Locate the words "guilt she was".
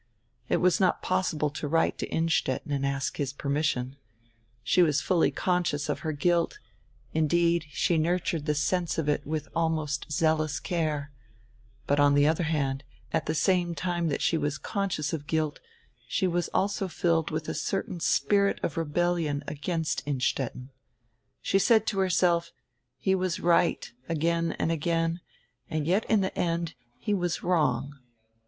15.27-16.47